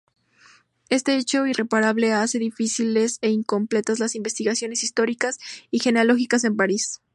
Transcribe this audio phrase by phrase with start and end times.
[0.89, 5.37] Este hecho irreparable hace difíciles e incompletas las investigaciones históricas
[5.69, 7.03] y genealógicas en París.